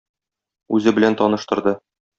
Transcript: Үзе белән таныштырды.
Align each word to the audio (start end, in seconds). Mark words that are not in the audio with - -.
Үзе 0.79 0.95
белән 0.97 1.21
таныштырды. 1.23 1.79